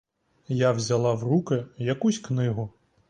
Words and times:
Я 0.47 0.71
взяла 0.73 1.13
в 1.15 1.23
руки 1.23 1.65
якусь 1.77 2.19
книгу. 2.19 2.73